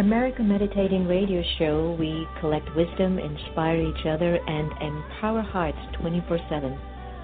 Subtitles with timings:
[0.00, 6.72] America Meditating Radio Show, we collect wisdom, inspire each other, and empower hearts 24 7.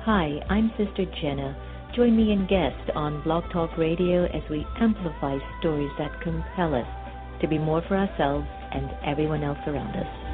[0.04, 1.56] Hi, I'm Sister Jenna.
[1.96, 7.40] Join me and guest on Blog Talk Radio as we amplify stories that compel us
[7.40, 10.25] to be more for ourselves and everyone else around us.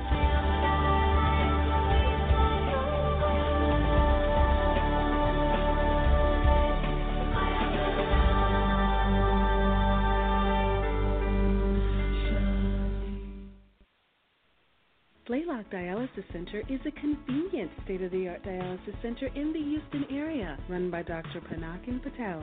[16.32, 21.42] Center is a convenient state-of-the-art dialysis center in the Houston area, run by Dr.
[21.42, 22.42] Panakin Patel.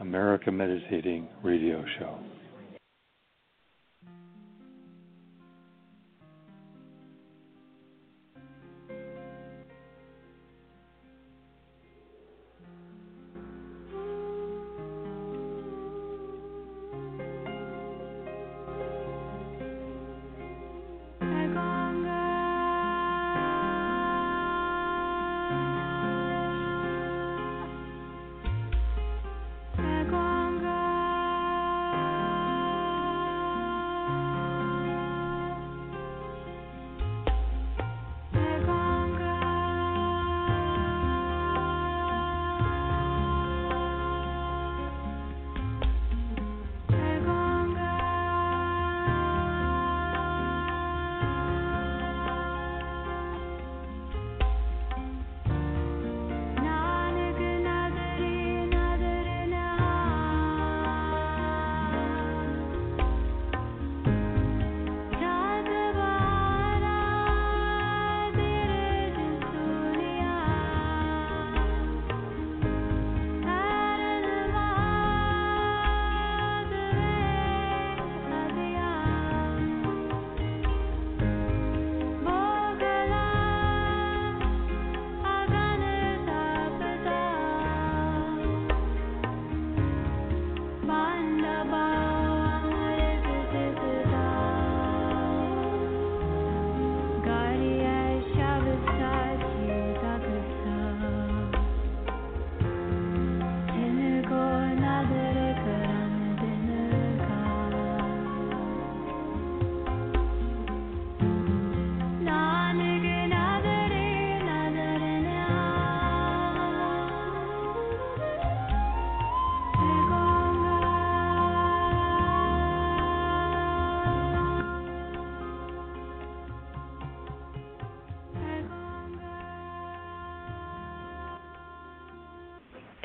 [0.00, 2.18] America Meditating Radio Show.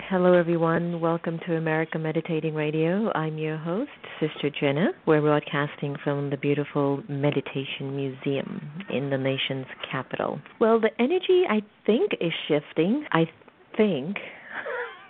[0.10, 1.02] Hello, everyone.
[1.02, 3.12] Welcome to America Meditating Radio.
[3.14, 4.88] I'm your host, Sister Jenna.
[5.06, 8.60] We're broadcasting from the beautiful Meditation Museum
[8.92, 10.42] in the nation's capital.
[10.60, 13.06] Well, the energy, I think, is shifting.
[13.12, 13.26] I
[13.78, 14.18] think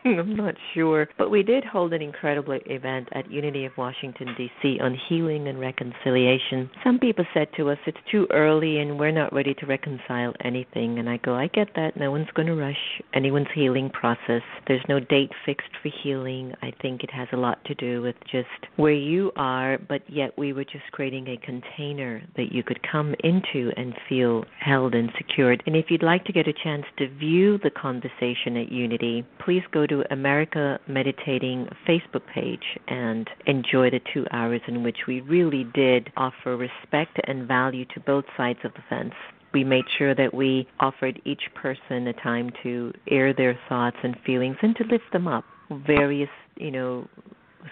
[0.05, 1.07] I'm not sure.
[1.17, 4.79] But we did hold an incredible event at Unity of Washington, D.C.
[4.81, 6.69] on healing and reconciliation.
[6.83, 10.99] Some people said to us, it's too early and we're not ready to reconcile anything.
[10.99, 11.97] And I go, I get that.
[11.97, 14.41] No one's going to rush anyone's healing process.
[14.67, 16.53] There's no date fixed for healing.
[16.61, 18.47] I think it has a lot to do with just
[18.77, 23.15] where you are, but yet we were just creating a container that you could come
[23.23, 25.61] into and feel held and secured.
[25.65, 29.63] And if you'd like to get a chance to view the conversation at Unity, please
[29.71, 35.65] go to America Meditating Facebook page and enjoy the two hours in which we really
[35.73, 39.13] did offer respect and value to both sides of the fence
[39.53, 44.15] we made sure that we offered each person a time to air their thoughts and
[44.25, 45.43] feelings and to lift them up.
[45.71, 47.07] Various, you know,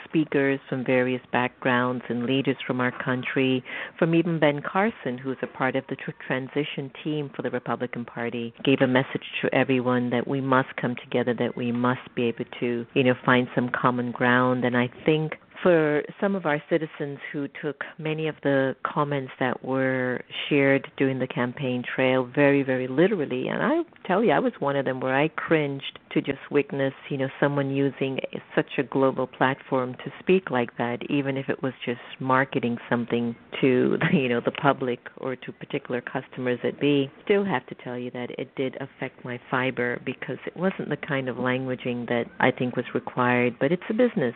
[0.05, 3.63] speakers from various backgrounds and leaders from our country,
[3.97, 5.95] from even Ben Carson, who's a part of the
[6.25, 10.95] transition team for the Republican Party, gave a message to everyone that we must come
[10.95, 14.65] together, that we must be able to, you know, find some common ground.
[14.65, 15.33] And I think
[15.63, 21.19] for some of our citizens who took many of the comments that were shared during
[21.19, 25.00] the campaign trail very, very literally, and I tell you, I was one of them
[25.00, 28.19] where I cringed to just witness, you know, someone using
[28.56, 33.36] such a global platform to speak like that, even if it was just marketing something
[33.62, 37.09] to, you know, the public or to particular customers at B.
[37.25, 40.98] Still have to tell you that it did affect my fiber because it wasn't the
[40.98, 44.36] kind of languaging that I think was required, but it's a business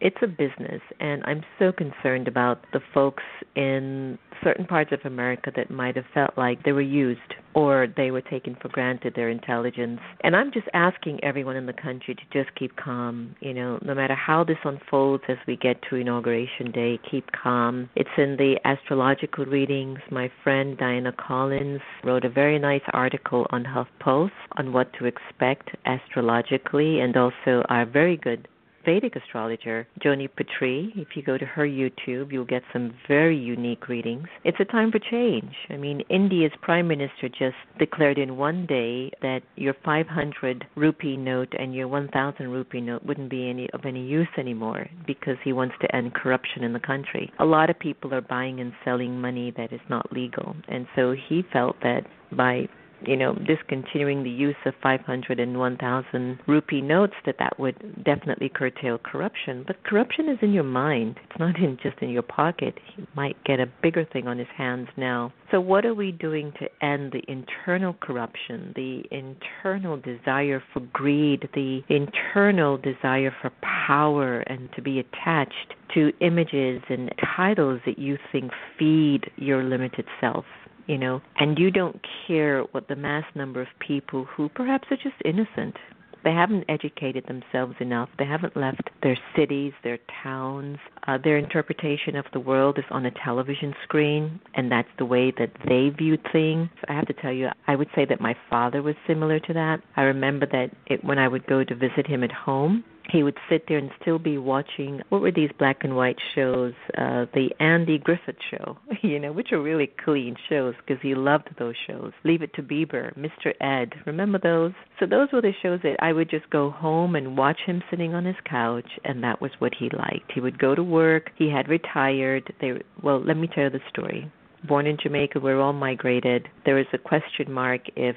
[0.00, 3.22] it's a business, and I'm so concerned about the folks
[3.54, 7.20] in certain parts of America that might have felt like they were used
[7.52, 10.00] or they were taken for granted their intelligence.
[10.22, 13.34] And I'm just asking everyone in the country to just keep calm.
[13.40, 17.90] You know, no matter how this unfolds as we get to Inauguration Day, keep calm.
[17.96, 19.98] It's in the astrological readings.
[20.10, 25.70] My friend Diana Collins wrote a very nice article on HuffPost on what to expect
[25.84, 28.48] astrologically, and also our very good
[28.84, 30.90] Vedic astrologer, Joni Patry.
[30.96, 34.26] If you go to her YouTube, you'll get some very unique readings.
[34.44, 35.54] It's a time for change.
[35.68, 41.52] I mean, India's prime minister just declared in one day that your 500 rupee note
[41.58, 45.74] and your 1000 rupee note wouldn't be any of any use anymore because he wants
[45.80, 47.32] to end corruption in the country.
[47.38, 51.14] A lot of people are buying and selling money that is not legal, and so
[51.28, 52.02] he felt that
[52.32, 52.68] by
[53.06, 58.48] you know, discontinuing the use of 500 and 1,000 rupee notes, that that would definitely
[58.48, 59.64] curtail corruption.
[59.66, 62.78] But corruption is in your mind; it's not in just in your pocket.
[62.96, 65.32] He might get a bigger thing on his hands now.
[65.50, 71.48] So, what are we doing to end the internal corruption, the internal desire for greed,
[71.54, 73.50] the internal desire for
[73.86, 80.04] power and to be attached to images and titles that you think feed your limited
[80.20, 80.44] self?
[80.90, 84.96] You know, and you don't care what the mass number of people who perhaps are
[84.96, 85.76] just innocent.
[86.24, 88.08] They haven't educated themselves enough.
[88.18, 90.78] They haven't left their cities, their towns.
[91.06, 95.32] Uh, their interpretation of the world is on a television screen, and that's the way
[95.38, 96.68] that they viewed things.
[96.88, 99.78] I have to tell you, I would say that my father was similar to that.
[99.96, 103.36] I remember that it, when I would go to visit him at home, he would
[103.48, 107.48] sit there and still be watching what were these black and white shows uh the
[107.58, 112.12] andy griffith show you know which are really clean shows because he loved those shows.
[112.24, 114.72] Leave it to beaver mr ed remember those?
[114.98, 118.14] So those were the shows that i would just go home and watch him sitting
[118.14, 120.32] on his couch and that was what he liked.
[120.34, 121.30] He would go to work.
[121.36, 122.52] He had retired.
[122.60, 124.30] They well let me tell you the story.
[124.66, 126.48] Born in jamaica we're all migrated.
[126.64, 128.16] There is a question mark if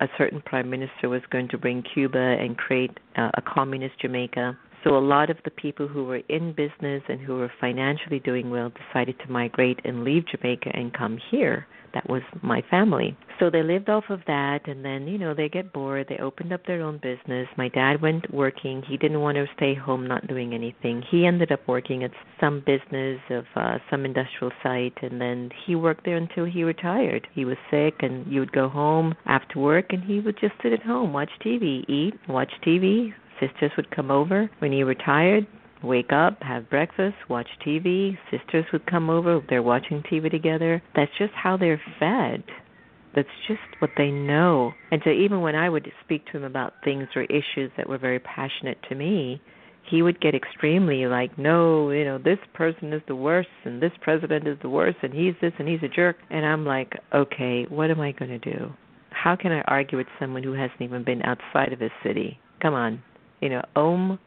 [0.00, 4.58] a certain prime minister was going to bring Cuba and create uh, a communist Jamaica.
[4.82, 8.48] So a lot of the people who were in business and who were financially doing
[8.50, 13.16] well decided to migrate and leave Jamaica and come here that was my family.
[13.38, 16.52] So they lived off of that and then, you know, they get bored, they opened
[16.52, 17.48] up their own business.
[17.56, 18.82] My dad went working.
[18.86, 21.02] He didn't want to stay home not doing anything.
[21.10, 25.74] He ended up working at some business of uh some industrial site and then he
[25.74, 27.26] worked there until he retired.
[27.34, 30.72] He was sick and you would go home after work and he would just sit
[30.72, 34.50] at home, watch TV, eat, watch TV, sisters would come over.
[34.58, 35.46] When he retired,
[35.82, 38.16] wake up, have breakfast, watch TV.
[38.30, 40.82] Sisters would come over, they're watching TV together.
[40.94, 42.44] That's just how they're fed.
[43.14, 44.72] That's just what they know.
[44.92, 47.98] And so even when I would speak to him about things or issues that were
[47.98, 49.42] very passionate to me,
[49.90, 53.92] he would get extremely like, no, you know, this person is the worst and this
[54.00, 56.16] president is the worst and he's this and he's a jerk.
[56.30, 58.72] And I'm like, okay, what am I going to do?
[59.10, 62.38] How can I argue with someone who hasn't even been outside of his city?
[62.62, 63.02] Come on.
[63.40, 64.18] You know, om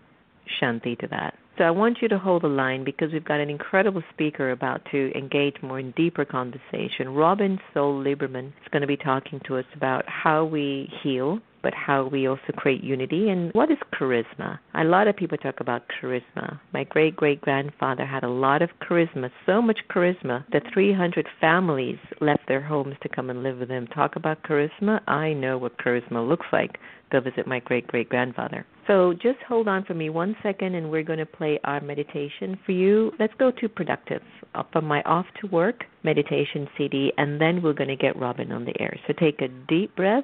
[0.61, 1.35] shanti to that.
[1.57, 4.81] So I want you to hold the line because we've got an incredible speaker about
[4.91, 7.09] to engage more in deeper conversation.
[7.09, 11.73] Robin Sol Lieberman is going to be talking to us about how we heal but
[11.73, 13.29] how we also create unity.
[13.29, 14.59] And what is charisma?
[14.75, 16.59] A lot of people talk about charisma.
[16.73, 21.97] My great great grandfather had a lot of charisma, so much charisma that 300 families
[22.19, 23.87] left their homes to come and live with him.
[23.87, 24.99] Talk about charisma.
[25.07, 26.77] I know what charisma looks like.
[27.13, 28.65] Go visit my great great grandfather.
[28.87, 32.57] So just hold on for me one second and we're going to play our meditation
[32.65, 33.11] for you.
[33.19, 34.23] Let's go to productive
[34.55, 38.51] uh, from my off to work meditation CD and then we're going to get Robin
[38.51, 38.99] on the air.
[39.05, 40.23] So take a deep breath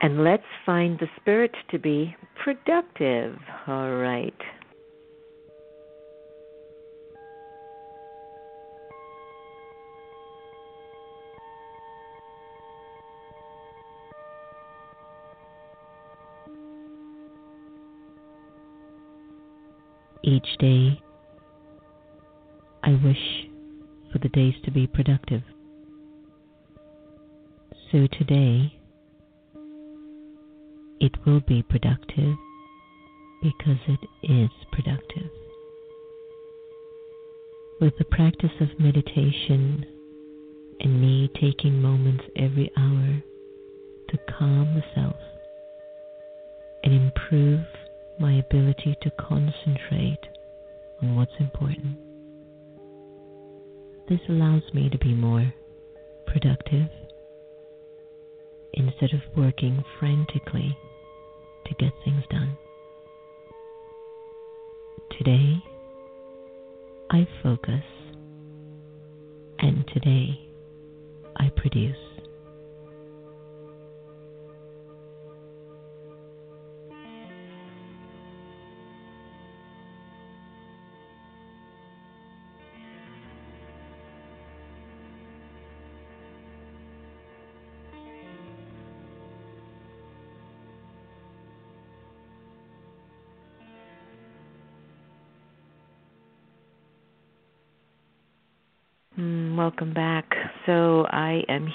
[0.00, 2.14] and let's find the spirit to be
[2.44, 3.36] productive.
[3.66, 4.38] All right.
[20.24, 21.00] Each day,
[22.84, 23.46] I wish
[24.12, 25.42] for the days to be productive.
[27.90, 28.72] So today,
[31.00, 32.36] it will be productive
[33.42, 35.28] because it is productive.
[37.80, 39.84] With the practice of meditation
[40.78, 43.22] and me taking moments every hour
[44.08, 45.16] to calm the self
[46.84, 47.64] and improve
[48.18, 50.20] my ability to concentrate
[51.02, 51.96] on what's important.
[54.08, 55.52] This allows me to be more
[56.26, 56.88] productive
[58.74, 60.76] instead of working frantically
[61.66, 62.56] to get things done.
[65.18, 65.56] Today,
[67.10, 67.84] I focus,
[69.58, 70.40] and today,
[71.36, 72.01] I produce.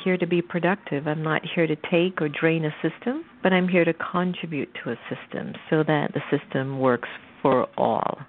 [0.08, 1.06] Here to be productive.
[1.06, 4.92] I'm not here to take or drain a system, but I'm here to contribute to
[4.92, 7.10] a system so that the system works
[7.42, 8.20] for all.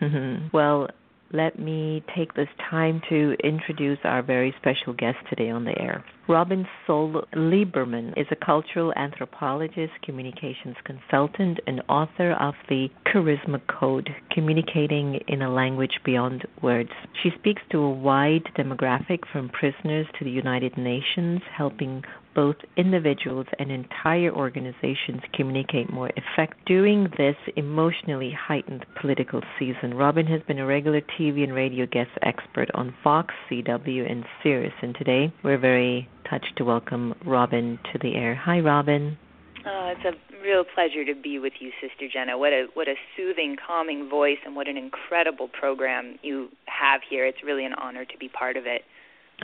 [0.00, 0.56] Mm-hmm.
[0.56, 0.86] well,
[1.32, 6.04] let me take this time to introduce our very special guest today on the air.
[6.28, 14.10] Robin Sol Lieberman is a cultural anthropologist, communications consultant, and author of the Charisma Code,
[14.30, 16.90] Communicating in a Language Beyond Words.
[17.22, 22.04] She speaks to a wide demographic from prisoners to the United Nations, helping
[22.34, 26.64] both individuals and entire organizations communicate more effectively.
[26.66, 32.10] During this emotionally heightened political season, Robin has been a regular TV and radio guest
[32.22, 34.74] expert on Fox, CW, and Sirius.
[34.82, 38.34] And today we're very touched to welcome Robin to the air.
[38.34, 39.18] Hi, Robin.
[39.66, 42.38] Oh, it's a real pleasure to be with you, Sister Jenna.
[42.38, 47.26] What a what a soothing, calming voice, and what an incredible program you have here.
[47.26, 48.82] It's really an honor to be part of it.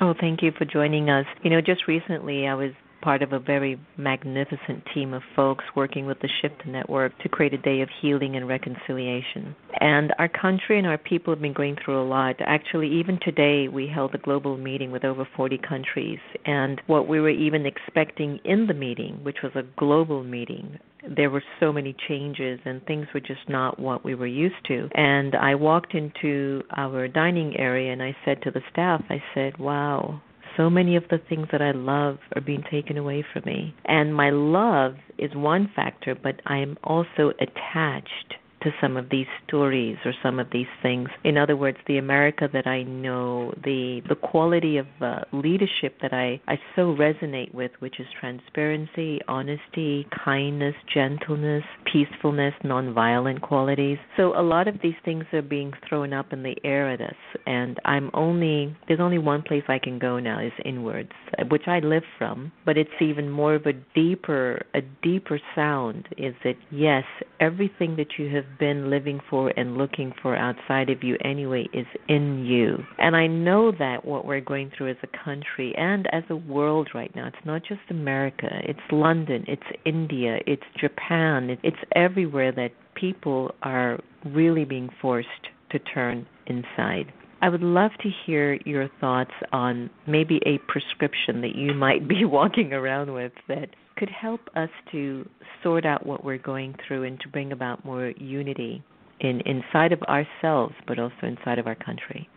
[0.00, 1.26] Oh, thank you for joining us.
[1.42, 2.72] You know, just recently I was
[3.04, 7.52] part of a very magnificent team of folks working with the Shift Network to create
[7.52, 9.54] a day of healing and reconciliation.
[9.78, 12.36] And our country and our people have been going through a lot.
[12.40, 16.18] Actually, even today, we held a global meeting with over 40 countries.
[16.46, 21.28] And what we were even expecting in the meeting, which was a global meeting, there
[21.28, 24.88] were so many changes and things were just not what we were used to.
[24.94, 29.58] And I walked into our dining area and I said to the staff, I said,
[29.58, 30.22] wow,
[30.56, 33.74] so many of the things that I love are being taken away from me.
[33.84, 38.34] And my love is one factor, but I am also attached
[38.64, 41.08] to some of these stories or some of these things.
[41.22, 46.12] In other words, the America that I know, the the quality of uh, leadership that
[46.12, 53.98] I I so resonate with, which is transparency, honesty, kindness, gentleness, peacefulness, nonviolent qualities.
[54.16, 57.14] So a lot of these things are being thrown up in the air at us,
[57.46, 61.12] and I'm only there's only one place I can go now is inwards,
[61.50, 62.50] which I live from.
[62.64, 66.08] But it's even more of a deeper a deeper sound.
[66.16, 67.04] Is that yes,
[67.40, 71.86] everything that you have been living for and looking for outside of you anyway is
[72.08, 72.78] in you.
[72.98, 76.88] And I know that what we're going through as a country and as a world
[76.94, 82.70] right now, it's not just America, it's London, it's India, it's Japan, it's everywhere that
[82.94, 85.28] people are really being forced
[85.70, 87.12] to turn inside.
[87.42, 92.24] I would love to hear your thoughts on maybe a prescription that you might be
[92.24, 95.28] walking around with that could help us to
[95.62, 98.82] sort out what we're going through and to bring about more unity
[99.20, 102.28] in inside of ourselves but also inside of our country.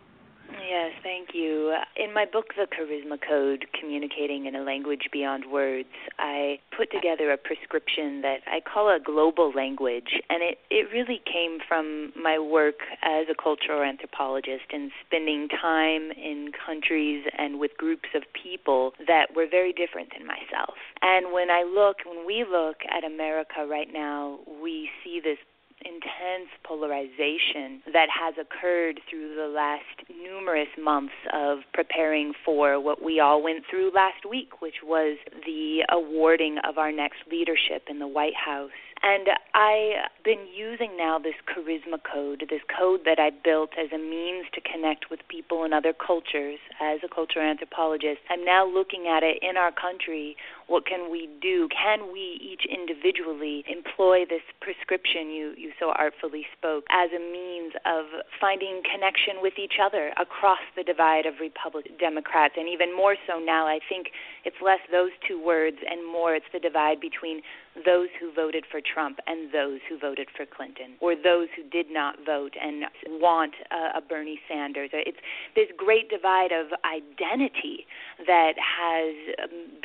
[0.68, 1.74] Yes, thank you.
[1.96, 7.32] In my book, The Charisma Code Communicating in a Language Beyond Words, I put together
[7.32, 10.20] a prescription that I call a global language.
[10.28, 16.10] And it, it really came from my work as a cultural anthropologist and spending time
[16.12, 20.76] in countries and with groups of people that were very different than myself.
[21.00, 25.38] And when I look, when we look at America right now, we see this
[25.84, 30.07] intense polarization that has occurred through the last
[30.38, 35.80] numerous months of preparing for what we all went through last week, which was the
[35.90, 38.70] awarding of our next leadership in the White House.
[39.02, 43.98] And I've been using now this charisma code, this code that I built as a
[43.98, 48.18] means to connect with people in other cultures as a cultural anthropologist.
[48.28, 50.36] I'm now looking at it in our country.
[50.68, 51.66] What can we do?
[51.72, 57.72] Can we each individually employ this prescription you, you so artfully spoke as a means
[57.88, 58.04] of
[58.38, 62.54] finding connection with each other across the divide of Republican Democrats?
[62.56, 64.08] And even more so now, I think
[64.44, 67.40] it's less those two words and more it's the divide between
[67.84, 71.86] those who voted for Trump and those who voted for Clinton, or those who did
[71.90, 72.84] not vote and
[73.20, 74.90] want a, a Bernie Sanders.
[74.92, 75.18] It's
[75.54, 77.86] this great divide of identity
[78.26, 79.78] that has um,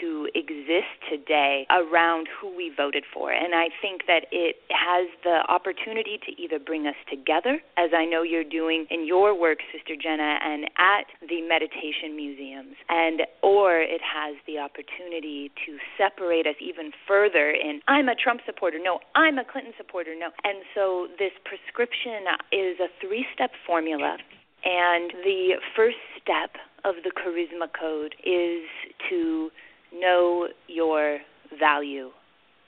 [0.00, 3.32] to exist today around who we voted for.
[3.32, 8.04] And I think that it has the opportunity to either bring us together, as I
[8.04, 13.80] know you're doing in your work, Sister Jenna, and at the meditation museums, and or
[13.80, 19.00] it has the opportunity to separate us even further in I'm a Trump supporter, no,
[19.14, 20.30] I'm a Clinton supporter, no.
[20.44, 24.18] And so this prescription is a three step formula.
[24.64, 28.64] And the first step of the charisma code is
[29.10, 29.50] to
[29.98, 31.18] know your
[31.58, 32.10] value.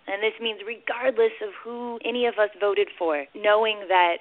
[0.06, 4.18] And this means, regardless of who any of us voted for, knowing that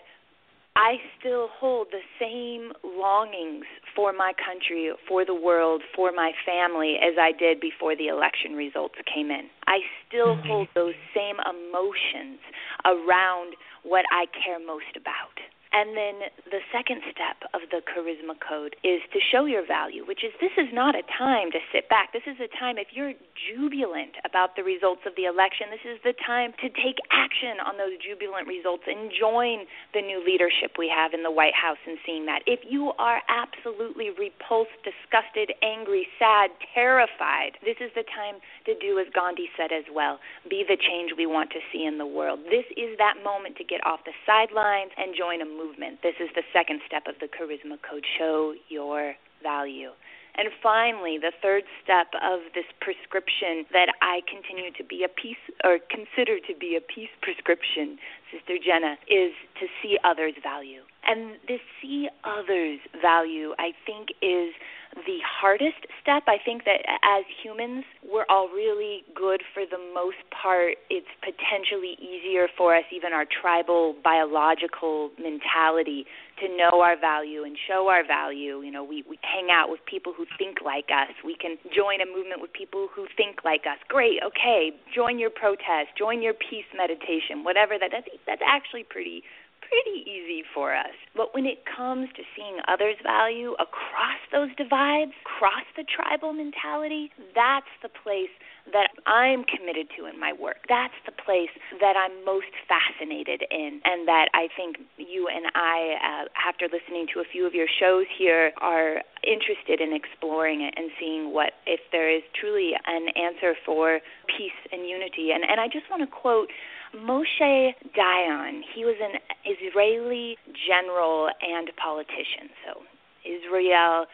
[0.75, 3.63] I still hold the same longings
[3.95, 8.53] for my country, for the world, for my family as I did before the election
[8.53, 9.47] results came in.
[9.67, 10.47] I still mm-hmm.
[10.47, 12.39] hold those same emotions
[12.83, 15.39] around what I care most about.
[15.75, 20.23] And then the second step of the charisma code is to show your value, which
[20.23, 22.15] is this is not a time to sit back.
[22.15, 25.99] This is a time, if you're jubilant about the results of the election, this is
[26.07, 30.87] the time to take action on those jubilant results and join the new leadership we
[30.87, 32.39] have in the White House and seeing that.
[32.47, 38.95] If you are absolutely repulsed, disgusted, angry, sad, terrified, this is the time to do
[38.95, 42.47] as Gandhi said as well be the change we want to see in the world.
[42.47, 46.01] This is that moment to get off the sidelines and join a movement movement.
[46.03, 49.89] This is the second step of the charisma code show your value.
[50.37, 55.39] And finally, the third step of this prescription that I continue to be a peace
[55.63, 57.97] or consider to be a peace prescription,
[58.31, 60.83] Sister Jenna, is to see others' value.
[61.05, 64.53] And this see others' value, I think, is
[64.95, 66.23] the hardest step.
[66.27, 70.79] I think that as humans, we're all really good for the most part.
[70.89, 76.05] It's potentially easier for us, even our tribal biological mentality,
[76.39, 78.63] to know our value and show our value.
[78.63, 81.11] You know, we, we hang out with people who think like us.
[81.23, 83.79] We can join a movement with people who think like us.
[83.89, 87.91] Great, okay, join your protest, join your peace meditation, whatever that.
[87.91, 89.23] That's, that's actually pretty
[89.67, 90.93] pretty easy for us.
[91.15, 97.11] But when it comes to seeing others' value across those divides, across the tribal mentality,
[97.33, 98.31] that's the place
[98.73, 100.65] that I'm committed to in my work.
[100.67, 105.77] That's the place that I'm most fascinated in, and that I think you and I,
[106.01, 110.73] uh, after listening to a few of your shows here, are interested in exploring it
[110.77, 113.99] and seeing what if there is truly an answer for
[114.37, 115.29] peace and unity.
[115.33, 116.49] And and I just want to quote
[116.95, 122.49] Moshe Dayan, he was an Israeli general and politician.
[122.65, 122.81] So,
[123.25, 124.05] Israel,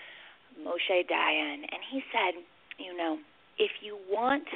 [0.60, 1.62] Moshe Dayan.
[1.70, 2.41] And he said,
[2.78, 3.17] you know,
[3.58, 4.48] if you want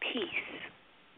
[0.00, 0.60] peace,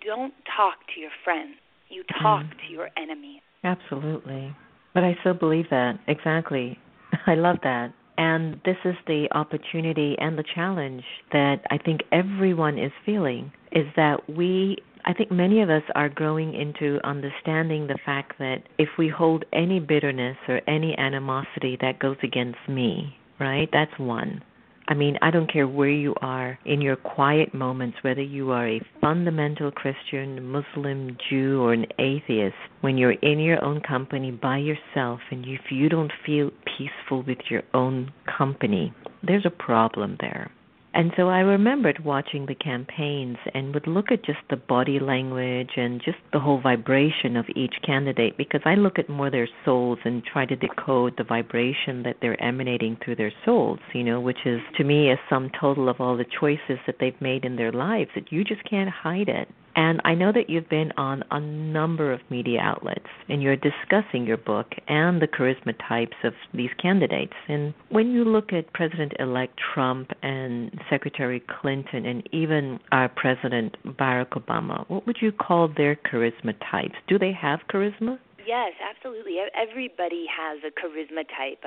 [0.05, 1.55] don't talk to your friends.
[1.89, 2.51] You talk mm.
[2.51, 3.43] to your enemy.
[3.65, 4.55] Absolutely.
[4.95, 5.99] But I so believe that.
[6.09, 6.79] Exactly.
[7.27, 7.93] I love that.
[8.17, 13.87] And this is the opportunity and the challenge that I think everyone is feeling is
[13.97, 18.89] that we I think many of us are growing into understanding the fact that if
[18.99, 23.69] we hold any bitterness or any animosity that goes against me, right?
[23.73, 24.43] That's one.
[24.91, 28.69] I mean, I don't care where you are in your quiet moments, whether you are
[28.69, 34.59] a fundamental Christian, Muslim, Jew, or an atheist, when you're in your own company by
[34.59, 40.51] yourself and if you don't feel peaceful with your own company, there's a problem there.
[40.93, 45.71] And so I remembered watching the campaigns and would look at just the body language
[45.77, 49.99] and just the whole vibration of each candidate because I look at more their souls
[50.05, 54.45] and try to decode the vibration that they're emanating through their souls, you know, which
[54.45, 57.73] is to me a sum total of all the choices that they've made in their
[57.73, 59.49] lives that you just can't hide it.
[59.81, 64.27] And I know that you've been on a number of media outlets and you're discussing
[64.27, 67.33] your book and the charisma types of these candidates.
[67.49, 73.75] And when you look at President elect Trump and Secretary Clinton and even our President
[73.87, 76.97] Barack Obama, what would you call their charisma types?
[77.09, 78.19] Do they have charisma?
[78.47, 79.37] Yes, absolutely.
[79.55, 81.65] Everybody has a charisma type.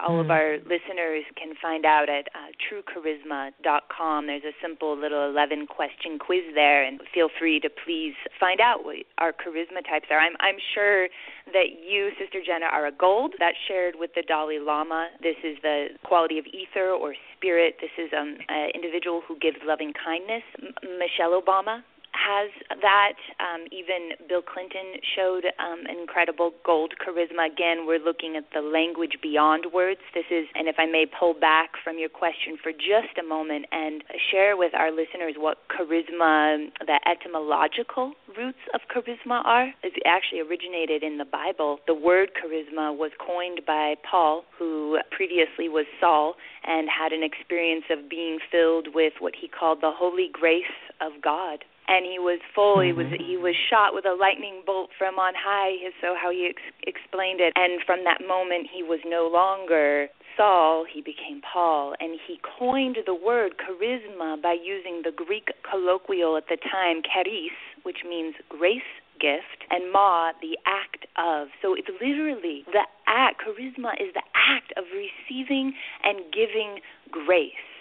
[0.00, 0.32] all of hmm.
[0.32, 4.26] our listeners can find out at uh, truecharisma.com.
[4.26, 8.84] There's a simple little 11 question quiz there, and feel free to please find out
[8.84, 10.18] what our charisma types are.
[10.18, 11.08] I'm, I'm sure
[11.52, 13.34] that you, Sister Jenna, are a gold.
[13.38, 15.08] That's shared with the Dalai Lama.
[15.22, 17.76] This is the quality of ether or spirit.
[17.80, 20.42] This is um, an individual who gives loving kindness.
[20.62, 21.82] M- Michelle Obama
[22.12, 23.16] has that.
[23.40, 27.50] Um, even Bill Clinton showed um, incredible gold charisma.
[27.50, 30.00] Again, we're looking at the language beyond words.
[30.14, 33.66] This is, and if I may pull back from your question for just a moment
[33.72, 39.72] and share with our listeners what charisma, the etymological roots of charisma are.
[39.82, 41.78] It actually originated in the Bible.
[41.86, 47.84] The word charisma was coined by Paul, who previously was Saul and had an experience
[47.90, 50.62] of being filled with what he called the holy grace
[51.00, 52.78] of God and he was full.
[52.78, 52.86] Mm-hmm.
[52.86, 53.24] He was mm-hmm.
[53.24, 55.74] he was shot with a lightning bolt from on high.
[55.82, 57.52] Is so how he ex- explained it.
[57.56, 60.84] And from that moment, he was no longer Saul.
[60.86, 66.48] He became Paul, and he coined the word charisma by using the Greek colloquial at
[66.48, 68.82] the time, charis, which means grace
[69.20, 71.48] gift, and ma, the act of.
[71.60, 73.42] So it's literally the act.
[73.42, 77.71] Charisma is the act of receiving and giving grace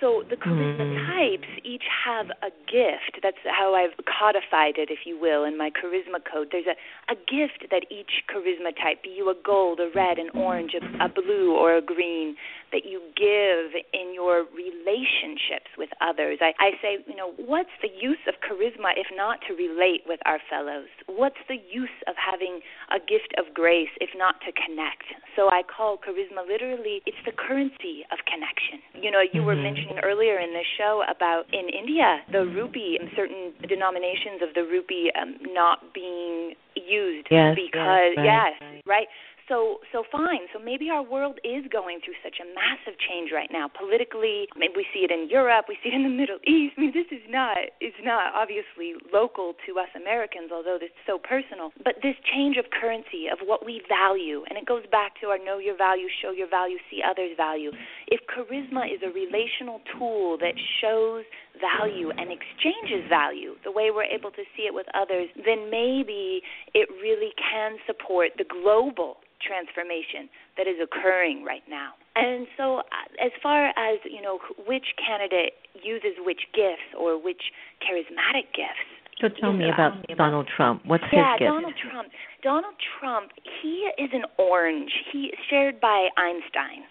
[0.00, 3.20] so the charisma types each have a gift.
[3.22, 6.48] That's how I've codified it, if you will, in my charisma code.
[6.52, 6.76] There's a,
[7.12, 11.04] a gift that each charisma type, be you a gold, a red, an orange, a,
[11.04, 12.36] a blue, or a green,
[12.72, 16.38] that you give in your relationships with others.
[16.40, 20.20] I, I say, you know, what's the use of charisma if not to relate with
[20.24, 20.88] our fellows?
[21.06, 25.12] What's the use of having a gift of grace if not to connect?
[25.36, 28.80] So I call charisma literally, it's the currency of connection.
[28.96, 29.50] You know, you mm-hmm.
[29.74, 34.62] Mentioning earlier in the show about in India, the rupee, and certain denominations of the
[34.62, 39.08] rupee um, not being used yes, because, yes, right, yes, right.
[39.48, 40.48] So so fine.
[40.52, 44.48] So maybe our world is going through such a massive change right now politically.
[44.56, 46.74] Maybe we see it in Europe, we see it in the Middle East.
[46.76, 51.18] I mean, this is not it's not obviously local to us Americans, although it's so
[51.18, 51.72] personal.
[51.82, 55.38] But this change of currency of what we value, and it goes back to our
[55.38, 57.70] know your value, show your value, see others' value.
[58.08, 61.24] If charisma is a relational tool that shows
[61.60, 66.42] value and exchanges value the way we're able to see it with others, then maybe
[66.74, 71.92] it really can support the global transformation that is occurring right now.
[72.16, 77.50] And so, uh, as far as you know, which candidate uses which gifts or which
[77.82, 78.88] charismatic gifts.
[79.20, 80.82] So tell me about Donald Trump.
[80.86, 81.42] What's yeah, his gift?
[81.42, 82.08] Yeah, Donald Trump.
[82.42, 83.30] Donald Trump.
[83.62, 84.90] He is an orange.
[85.12, 86.82] He is shared by Einstein.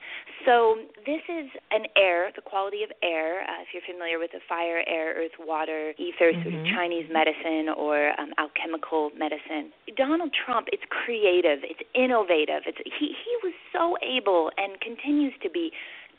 [0.46, 0.76] So
[1.06, 3.42] this is an air, the quality of air.
[3.42, 6.44] Uh, if you're familiar with the fire, air, earth, water, ether, mm-hmm.
[6.44, 6.66] sort of.
[6.76, 9.72] Chinese medicine or um, alchemical medicine.
[9.96, 12.64] Donald Trump, it's creative, it's innovative.
[12.68, 15.72] It's he he was so able and continues to be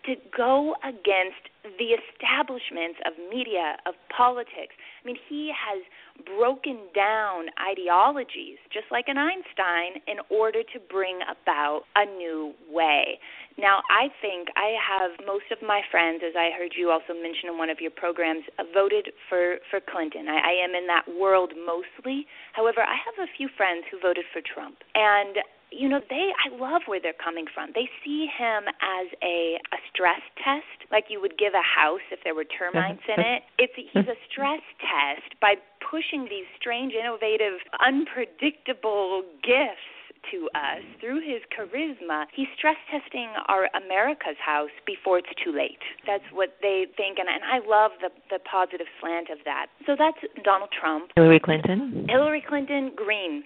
[0.07, 4.77] to go against the establishments of media, of politics.
[4.77, 5.81] I mean, he has
[6.29, 13.19] broken down ideologies, just like an Einstein, in order to bring about a new way.
[13.57, 17.49] Now, I think I have most of my friends, as I heard you also mention
[17.49, 20.29] in one of your programs, voted for for Clinton.
[20.29, 22.27] I, I am in that world mostly.
[22.53, 25.39] However, I have a few friends who voted for Trump, and
[25.77, 27.71] you know they I love where they're coming from.
[27.75, 32.21] They see him as a a stress test, like you would give a house if
[32.25, 33.43] there were termites in it.
[33.59, 39.95] It's he's a stress test by pushing these strange, innovative, unpredictable gifts
[40.31, 45.83] to us through his charisma, he's stress testing our America's house before it's too late.
[46.07, 49.67] That's what they think, and, and I love the the positive slant of that.
[49.87, 51.11] So that's Donald Trump.
[51.17, 52.07] Hillary Clinton.
[52.09, 53.45] Hillary Clinton, green.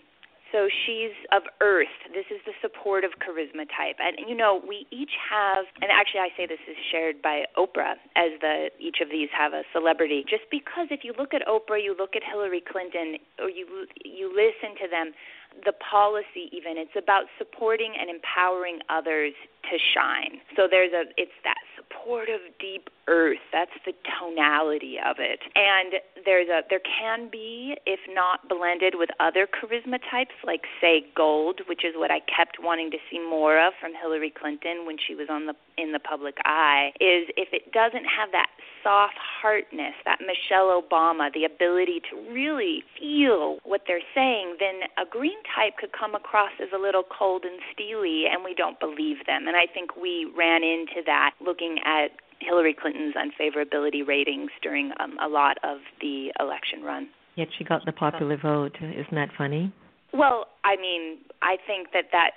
[0.53, 1.93] So she's of earth.
[2.13, 4.01] This is the supportive charisma type.
[4.01, 8.01] And you know, we each have and actually I say this is shared by Oprah
[8.17, 10.25] as the each of these have a celebrity.
[10.25, 14.33] Just because if you look at Oprah, you look at Hillary Clinton or you you
[14.33, 15.13] listen to them,
[15.65, 16.77] the policy even.
[16.81, 19.35] It's about supporting and empowering others
[19.69, 20.41] to shine.
[20.57, 23.43] So there's a it's that supportive deep earth.
[23.53, 25.41] That's the tonality of it.
[25.57, 25.95] And
[26.25, 31.63] there's a there can be if not blended with other charisma types like say gold,
[31.69, 35.15] which is what I kept wanting to see more of from Hillary Clinton when she
[35.15, 38.49] was on the in the public eye is if it doesn't have that
[38.83, 45.09] soft heartness, that Michelle Obama, the ability to really feel what they're saying, then a
[45.09, 49.25] green type could come across as a little cold and steely and we don't believe
[49.27, 49.47] them.
[49.47, 52.11] And I think we ran into that looking at
[52.41, 57.09] Hillary Clinton's unfavorability ratings during um, a lot of the election run.
[57.37, 58.77] Yet she got the popular vote.
[58.81, 59.73] Isn't that funny?
[60.13, 62.31] Well, I mean, I think that that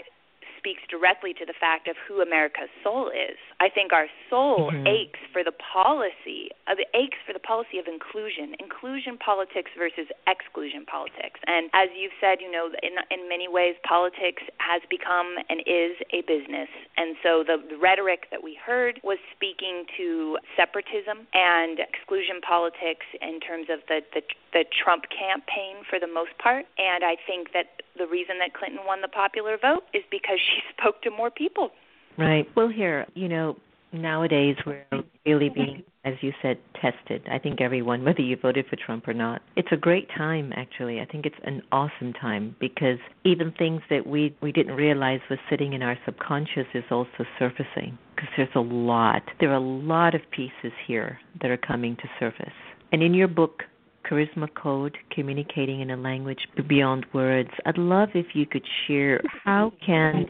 [0.61, 3.41] speaks directly to the fact of who America's soul is.
[3.57, 4.85] I think our soul mm-hmm.
[4.85, 10.85] aches for the policy, it aches for the policy of inclusion, inclusion politics versus exclusion
[10.85, 11.41] politics.
[11.49, 15.97] And as you've said, you know, in in many ways, politics has become and is
[16.13, 16.69] a business.
[16.97, 23.09] And so the, the rhetoric that we heard was speaking to separatism and exclusion politics
[23.17, 24.21] in terms of the the,
[24.53, 26.65] the Trump campaign for the most part.
[26.77, 30.61] And I think that the reason that Clinton won the popular vote is because she
[30.77, 31.71] spoke to more people.
[32.17, 32.45] Right.
[32.55, 33.55] Well, here, you know,
[33.93, 34.83] nowadays we're
[35.25, 37.27] really being, as you said, tested.
[37.31, 40.51] I think everyone, whether you voted for Trump or not, it's a great time.
[40.55, 45.19] Actually, I think it's an awesome time because even things that we we didn't realize
[45.29, 47.97] was sitting in our subconscious is also surfacing.
[48.15, 52.03] Because there's a lot, there are a lot of pieces here that are coming to
[52.19, 52.53] surface.
[52.91, 53.63] And in your book,
[54.11, 57.49] Charisma Code, Communicating in a Language Beyond Words.
[57.65, 60.25] I'd love if you could share how can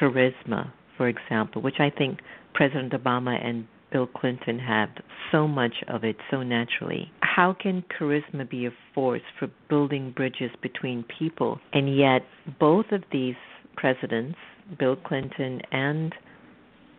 [0.00, 2.20] charisma, for example, which I think
[2.54, 4.88] President Obama and Bill Clinton have
[5.30, 7.12] so much of it so naturally.
[7.20, 11.60] How can charisma be a force for building bridges between people?
[11.74, 12.22] And yet,
[12.58, 13.36] both of these
[13.76, 14.38] presidents,
[14.78, 16.14] Bill Clinton and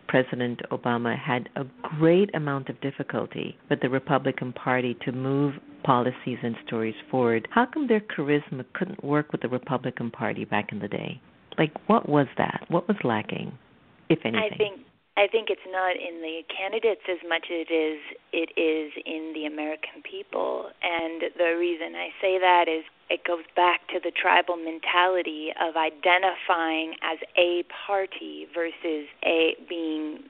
[0.07, 5.53] President Obama had a great amount of difficulty with the Republican Party to move
[5.87, 7.47] policies and stories forward.
[7.49, 11.21] How come their charisma couldn't work with the Republican Party back in the day?
[11.57, 12.65] Like, what was that?
[12.67, 13.57] What was lacking,
[14.09, 14.51] if anything?
[14.53, 14.81] I think
[15.15, 17.99] I think it's not in the candidates as much as it is
[18.33, 20.69] it is in the American people.
[20.83, 25.73] And the reason I say that is it goes back to the tribal mentality of
[25.79, 30.27] identifying as a party versus a being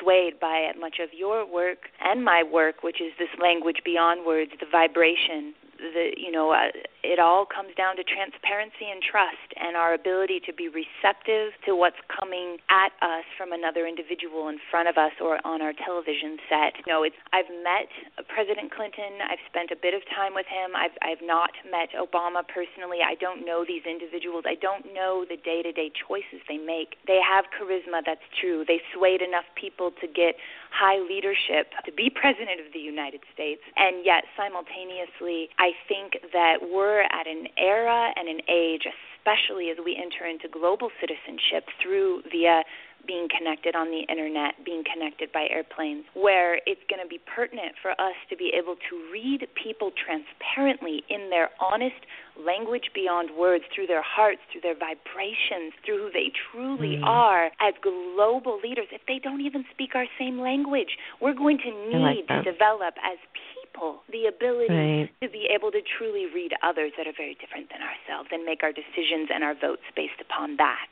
[0.00, 4.52] swayed by much of your work and my work, which is this language beyond words,
[4.60, 6.68] the vibration the you know uh,
[7.02, 11.74] it all comes down to transparency and trust and our ability to be receptive to
[11.74, 16.36] what's coming at us from another individual in front of us or on our television
[16.48, 16.76] set.
[16.84, 17.88] You know, it's I've met
[18.28, 19.24] President Clinton.
[19.24, 20.76] I've spent a bit of time with him.
[20.76, 23.00] I've I've not met Obama personally.
[23.00, 24.44] I don't know these individuals.
[24.46, 27.00] I don't know the day-to-day choices they make.
[27.06, 28.64] They have charisma, that's true.
[28.66, 30.36] They swayed enough people to get
[30.70, 33.60] high leadership to be president of the United States.
[33.76, 39.78] And yet simultaneously, I think that we're at an era and an age, especially as
[39.84, 42.66] we enter into global citizenship through via
[43.06, 47.72] being connected on the internet, being connected by airplanes, where it's going to be pertinent
[47.80, 51.96] for us to be able to read people transparently in their honest
[52.36, 57.06] language beyond words, through their hearts, through their vibrations, through who they truly mm.
[57.06, 58.88] are as global leaders.
[58.92, 62.98] If they don't even speak our same language, we're going to need like to develop
[63.00, 65.10] as people people the ability right.
[65.22, 68.62] to be able to truly read others that are very different than ourselves and make
[68.62, 70.86] our decisions and our votes based upon that.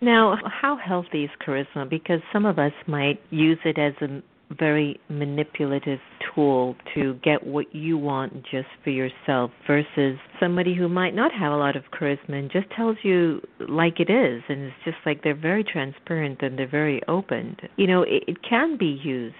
[0.00, 1.88] Now, how healthy is charisma?
[1.88, 4.20] Because some of us might use it as a
[4.58, 6.00] very manipulative
[6.34, 11.52] tool to get what you want just for yourself versus somebody who might not have
[11.52, 15.22] a lot of charisma and just tells you like it is and it's just like
[15.22, 17.56] they're very transparent and they're very open.
[17.76, 19.36] You know, it, it can be used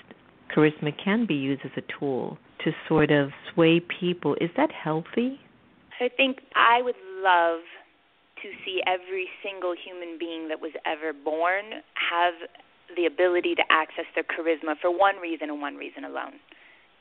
[0.55, 4.35] charisma can be used as a tool to sort of sway people.
[4.41, 5.41] Is that healthy?
[6.01, 7.61] I think I would love
[8.43, 12.35] to see every single human being that was ever born have
[12.97, 16.35] the ability to access their charisma for one reason and one reason alone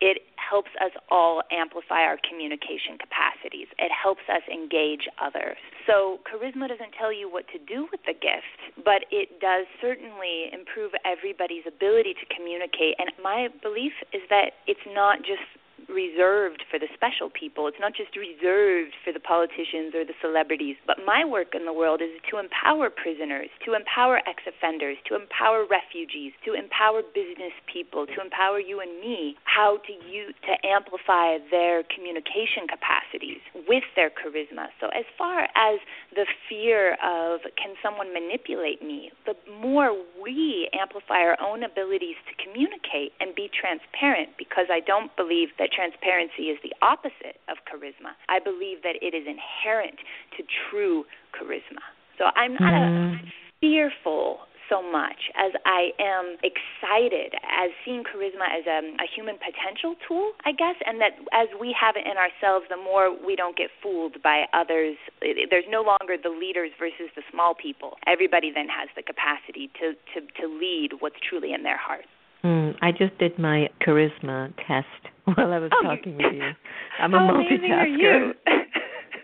[0.01, 3.69] it helps us all amplify our communication capacities.
[3.77, 5.55] It helps us engage others.
[5.87, 10.51] So, charisma doesn't tell you what to do with the gift, but it does certainly
[10.51, 12.97] improve everybody's ability to communicate.
[12.99, 15.45] And my belief is that it's not just
[15.91, 17.67] reserved for the special people.
[17.67, 20.75] It's not just reserved for the politicians or the celebrities.
[20.87, 25.15] But my work in the world is to empower prisoners, to empower ex offenders, to
[25.15, 30.53] empower refugees, to empower business people, to empower you and me how to use to
[30.65, 34.71] amplify their communication capacities with their charisma.
[34.79, 35.79] So, as far as
[36.15, 42.33] the fear of can someone manipulate me, the more we amplify our own abilities to
[42.43, 48.13] communicate and be transparent, because I don't believe that transparency is the opposite of charisma.
[48.29, 49.97] I believe that it is inherent
[50.37, 51.81] to true charisma.
[52.21, 53.17] So, I'm not mm.
[53.61, 59.99] fearful so much as I am excited as seeing charisma as a, a human potential
[60.07, 63.57] tool, I guess, and that as we have it in ourselves, the more we don't
[63.57, 64.95] get fooled by others.
[65.19, 67.99] There's no longer the leaders versus the small people.
[68.07, 72.05] Everybody then has the capacity to, to, to lead what's truly in their heart.
[72.43, 74.87] Mm, I just did my charisma test
[75.35, 76.49] while I was oh, talking with you.
[76.99, 78.31] I'm a multitasker.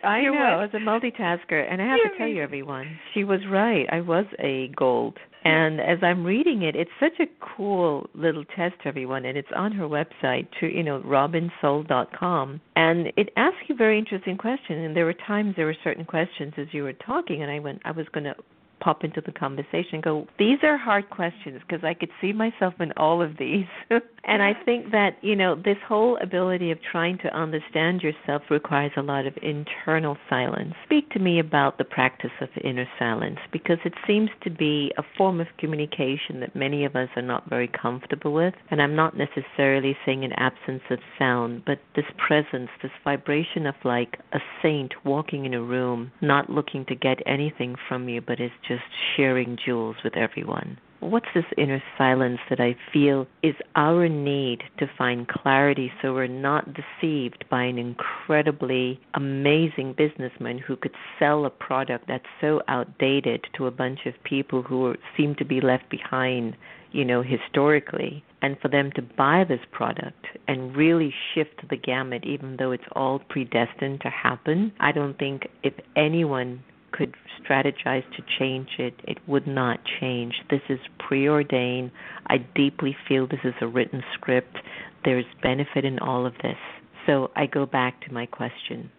[0.04, 0.54] I You're know, what?
[0.54, 3.86] I was a multitasker, and I have You're to tell you, everyone, she was right.
[3.92, 7.26] I was a gold, and as I'm reading it, it's such a
[7.56, 13.30] cool little test, everyone, and it's on her website, to you know, robinsol.com, and it
[13.38, 14.86] asks you very interesting questions.
[14.86, 17.82] And there were times there were certain questions as you were talking, and I went,
[17.84, 18.36] I was going to
[18.80, 22.74] pop into the conversation and go, these are hard questions because I could see myself
[22.80, 23.66] in all of these.
[23.90, 28.92] and I think that, you know, this whole ability of trying to understand yourself requires
[28.98, 30.74] a lot of internal silence.
[30.86, 35.04] Speak to me about the practice of inner silence because it seems to be a
[35.18, 38.54] form of communication that many of us are not very comfortable with.
[38.70, 43.76] And I'm not necessarily saying an absence of sound, but this presence, this vibration of
[43.84, 48.40] like a saint walking in a room, not looking to get anything from you, but
[48.40, 48.84] is just
[49.16, 50.78] sharing jewels with everyone.
[51.00, 56.26] What's this inner silence that I feel is our need to find clarity so we're
[56.26, 63.46] not deceived by an incredibly amazing businessman who could sell a product that's so outdated
[63.58, 66.58] to a bunch of people who seem to be left behind,
[66.92, 72.26] you know, historically, and for them to buy this product and really shift the gamut,
[72.26, 74.74] even though it's all predestined to happen?
[74.80, 76.64] I don't think if anyone
[76.98, 80.34] could strategize to change it, it would not change.
[80.50, 81.92] This is preordained.
[82.28, 84.58] I deeply feel this is a written script.
[85.06, 86.58] There's benefit in all of this.
[87.06, 88.92] So I go back to my question.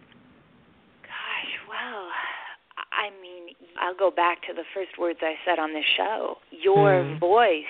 [1.03, 2.07] Gosh, well,
[2.91, 6.35] I mean, I'll go back to the first words I said on this show.
[6.51, 7.19] Your mm.
[7.19, 7.63] voice,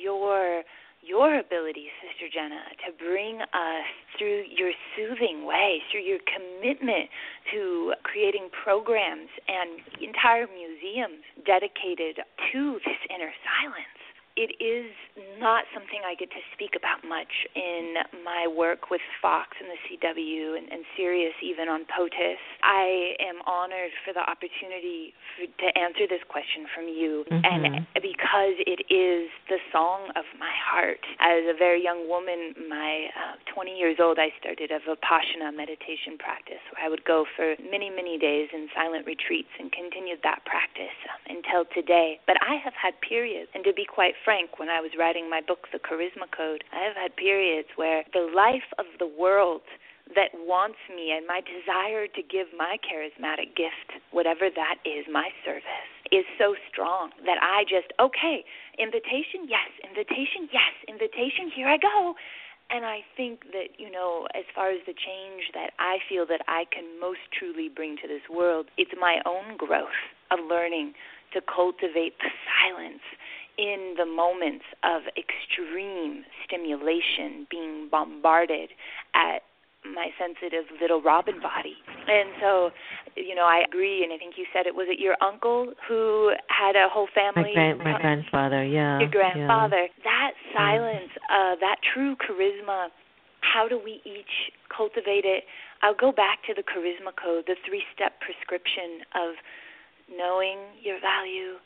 [0.00, 0.62] your
[1.02, 7.10] your ability, Sister Jenna, to bring us through your soothing way, through your commitment
[7.52, 14.02] to creating programs and entire museums dedicated to this inner silence
[14.36, 14.88] it is
[15.36, 19.80] not something I get to speak about much in my work with Fox and the
[19.84, 22.40] CW and, and Sirius, even on POTUS.
[22.64, 27.44] I am honored for the opportunity for, to answer this question from you, mm-hmm.
[27.44, 31.02] and because it is the song of my heart.
[31.20, 36.16] As a very young woman, my uh, 20 years old, I started a Vipassana meditation
[36.16, 40.40] practice where I would go for many, many days in silent retreats and continued that
[40.48, 42.16] practice um, until today.
[42.24, 45.40] But I have had periods, and to be quite frank, when I was writing my
[45.40, 49.62] book, The Charisma Code, I have had periods where the life of the world
[50.14, 55.30] that wants me and my desire to give my charismatic gift, whatever that is, my
[55.44, 58.44] service, is so strong that I just, okay,
[58.78, 62.14] invitation, yes, invitation, yes, invitation, here I go.
[62.70, 66.40] And I think that, you know, as far as the change that I feel that
[66.48, 70.94] I can most truly bring to this world, it's my own growth of learning
[71.34, 73.04] to cultivate the silence
[73.58, 78.70] in the moments of extreme stimulation, being bombarded
[79.14, 79.42] at
[79.84, 81.74] my sensitive little robin body.
[82.06, 82.70] And so,
[83.16, 84.04] you know, I agree.
[84.04, 87.50] And I think you said it was it your uncle who had a whole family.
[87.50, 89.00] My, grand, my grandfather, yeah.
[89.00, 89.90] Your grandfather.
[89.90, 90.04] Yeah.
[90.04, 92.88] That silence, uh, that true charisma.
[93.42, 95.44] How do we each cultivate it?
[95.82, 99.34] I'll go back to the charisma code, the three-step prescription of
[100.06, 101.58] knowing your value,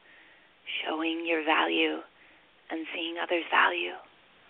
[0.84, 2.02] showing your value
[2.70, 3.94] and seeing others' value.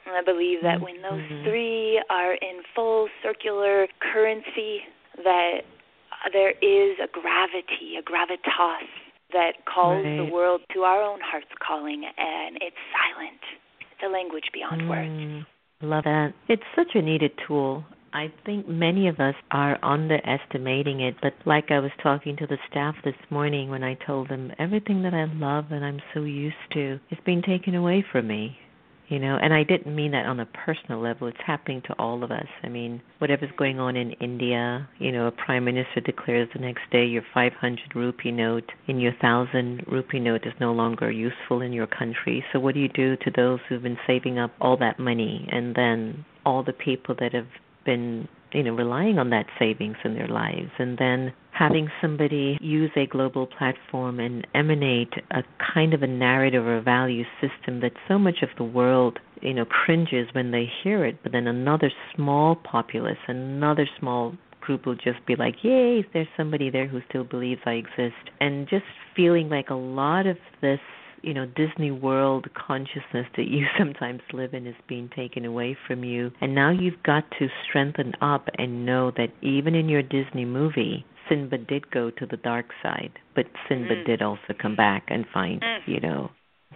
[0.07, 1.45] And I believe that when those mm-hmm.
[1.45, 5.67] three are in full circular currency, that
[6.33, 8.87] there is a gravity, a gravitas
[9.33, 10.17] that calls right.
[10.17, 13.41] the world to our own heart's calling, and it's silent.
[13.81, 15.47] It's a language beyond mm, words.
[15.83, 16.33] Love that.
[16.49, 17.85] It's such a needed tool.
[18.17, 22.57] I think many of us are underestimating it, but like I was talking to the
[22.71, 26.57] staff this morning when I told them everything that I love and I'm so used
[26.73, 28.57] to is being taken away from me.
[29.09, 31.29] You know, and I didn't mean that on a personal level.
[31.29, 32.47] It's happening to all of us.
[32.63, 36.91] I mean, whatever's going on in India, you know, a prime minister declares the next
[36.91, 41.75] day your 500 rupee note in your 1000 rupee note is no longer useful in
[41.75, 42.43] your country.
[42.51, 45.75] So what do you do to those who've been saving up all that money and
[45.75, 47.47] then all the people that have
[47.87, 50.71] been you know relying on that savings in their lives.
[50.79, 55.43] And then having somebody use a global platform and emanate a
[55.75, 59.55] kind of a narrative or a value system that so much of the world you
[59.55, 64.95] know cringes when they hear it but then another small populace another small group will
[64.97, 68.31] just be like yay there's somebody there who still believes i exist.
[68.41, 68.85] And just
[69.15, 70.81] feeling like a lot of this
[71.27, 76.05] you know Disney World consciousness that you sometimes live in is being taken away from
[76.05, 80.45] you and now you've got to strengthen up and know that even in your Disney
[80.45, 84.07] movie Simba did go to the dark side but Simba mm.
[84.07, 85.79] did also come back and find mm.
[85.87, 86.31] you know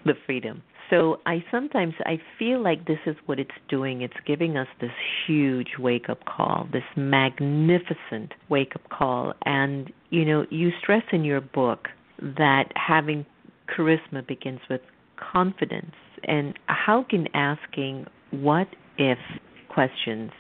[0.05, 4.03] the freedom so I sometimes I feel like this is what it's doing.
[4.03, 4.91] It's giving us this
[5.25, 9.33] huge wake up call, this magnificent wake up call.
[9.47, 11.87] And you know, you stress in your book
[12.21, 13.25] that having
[13.71, 14.81] charisma begins with
[15.33, 15.95] confidence.
[16.25, 18.69] And how can asking what
[18.99, 19.19] if
[19.69, 20.31] questions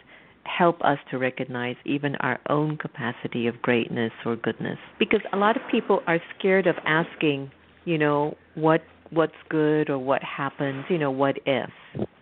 [0.44, 4.78] help us to recognize even our own capacity of greatness or goodness?
[4.98, 7.50] Because a lot of people are scared of asking,
[7.84, 11.70] you know, what what's good or what happens, you know, what if.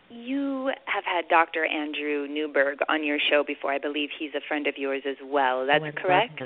[0.09, 1.65] You have had Dr.
[1.65, 3.73] Andrew Newberg on your show before.
[3.73, 5.67] I believe he's a friend of yours as well.
[5.67, 6.41] That's oh, correct?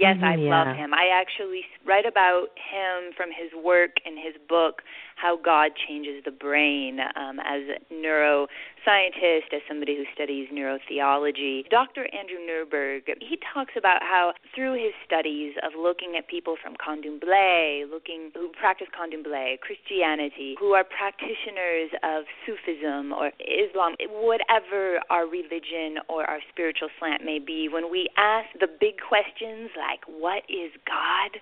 [0.00, 0.50] Yes, I yeah.
[0.50, 0.94] love him.
[0.94, 4.82] I actually write about him from his work in his book,
[5.20, 11.68] How God Changes the Brain, um, as a neuroscientist, as somebody who studies neurotheology.
[11.68, 12.06] Dr.
[12.14, 17.90] Andrew Newberg, he talks about how through his studies of looking at people from Candomblé,
[17.90, 25.98] looking who practice Candomblé, Christianity, who are practitioners of Sufism or Islam, whatever our religion
[26.08, 30.70] or our spiritual slant may be, when we ask the big questions like, what is
[30.86, 31.40] God?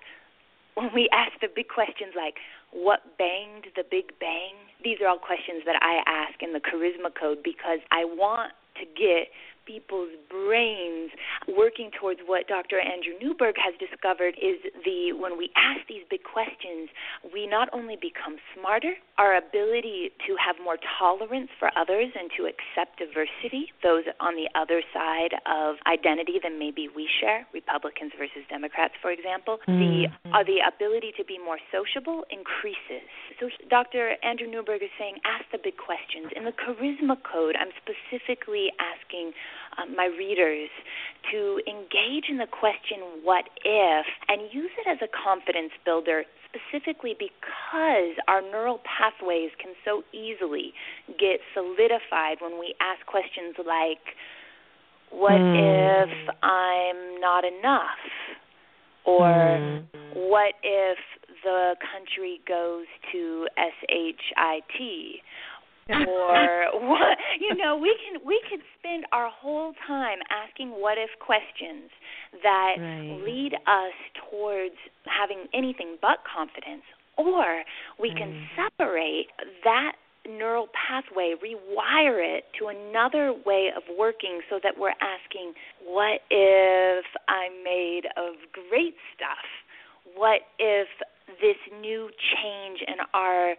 [0.73, 2.35] When we ask the big questions like,
[2.71, 4.55] what banged the Big Bang?
[4.83, 8.85] These are all questions that I ask in the Charisma Code because I want to
[8.85, 9.29] get
[9.67, 11.11] people's brains
[11.51, 12.79] working towards what Dr.
[12.79, 16.87] Andrew Newberg has discovered is the when we ask these big questions,
[17.33, 22.47] we not only become smarter, our ability to have more tolerance for others and to
[22.47, 28.45] accept diversity, those on the other side of identity than maybe we share, Republicans versus
[28.49, 29.79] Democrats, for example, mm-hmm.
[29.81, 29.95] the
[30.31, 33.03] uh, the ability to be more sociable increases.
[33.39, 34.15] So Dr.
[34.23, 36.31] Andrew Newberg is saying ask the big questions.
[36.35, 39.33] In the charisma code, I'm specifically asking
[39.77, 40.69] um, my readers
[41.31, 47.15] to engage in the question, what if, and use it as a confidence builder specifically
[47.17, 50.73] because our neural pathways can so easily
[51.19, 54.15] get solidified when we ask questions like,
[55.11, 56.03] what mm.
[56.03, 56.09] if
[56.43, 58.03] I'm not enough?
[59.05, 59.85] Or mm.
[60.15, 60.97] what if
[61.43, 65.21] the country goes to SHIT?
[65.89, 71.09] Or what you know we can we could spend our whole time asking what if
[71.19, 71.89] questions
[72.43, 73.21] that right.
[73.23, 73.95] lead us
[74.29, 74.75] towards
[75.05, 76.83] having anything but confidence
[77.17, 77.63] or
[77.99, 79.27] we can separate
[79.63, 79.93] that
[80.27, 85.53] neural pathway rewire it to another way of working so that we're asking
[85.85, 88.35] what if i'm made of
[88.69, 89.47] great stuff
[90.15, 90.87] what if
[91.41, 93.55] this new change in our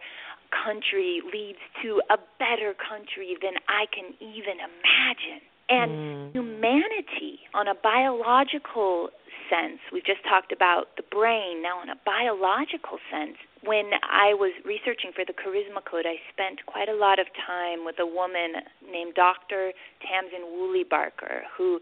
[0.51, 5.41] country leads to a better country than I can even imagine.
[5.69, 6.33] And mm.
[6.33, 9.09] humanity, on a biological
[9.49, 14.53] sense, we've just talked about the brain, now on a biological sense, when I was
[14.65, 18.65] researching for the Charisma Code, I spent quite a lot of time with a woman
[18.81, 19.73] named Dr.
[20.01, 21.79] Tamsin Woolley Barker, who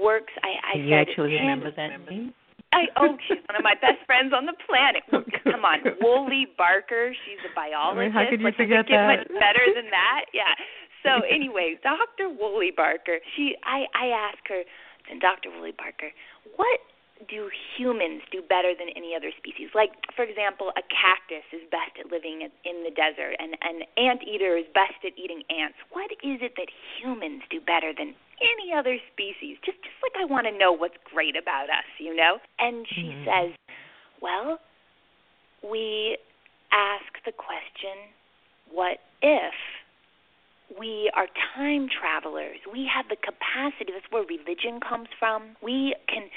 [0.00, 0.32] works.
[0.42, 2.34] I, I you said, actually remember that name?
[2.72, 5.04] I oh, she's one of my best friends on the planet.
[5.44, 7.12] Come on, Woolley Barker.
[7.24, 8.14] She's a biologist.
[8.14, 9.08] how could you like, forget get that?
[9.08, 10.26] much better than that?
[10.34, 10.54] Yeah.
[11.04, 12.32] So anyway, Dr.
[12.32, 13.20] Woolley Barker.
[13.36, 14.64] She, I, I asked her,
[15.12, 15.52] and Dr.
[15.52, 16.08] Woolley Barker,
[16.56, 16.80] what
[17.28, 19.68] do humans do better than any other species?
[19.76, 24.56] Like, for example, a cactus is best at living in the desert, and an anteater
[24.56, 25.76] is best at eating ants.
[25.92, 29.58] What is it that humans do better than any other species.
[29.64, 32.38] Just just like I want to know what's great about us, you know?
[32.58, 33.24] And she mm-hmm.
[33.24, 33.50] says,
[34.20, 34.58] "Well,
[35.64, 36.18] we
[36.72, 38.12] ask the question,
[38.70, 39.54] what if
[40.78, 42.58] we are time travelers?
[42.70, 45.56] We have the capacity, that's where religion comes from.
[45.62, 46.28] We can